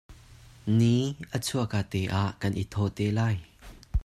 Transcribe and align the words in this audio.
Ni 0.77 0.93
a 1.35 1.37
chuah 1.45 1.67
ka 1.73 1.81
te 1.91 2.01
ah 2.21 2.29
kan 2.41 2.53
i 2.63 2.65
thawh 2.71 2.89
te 2.97 3.05
lai. 3.17 3.35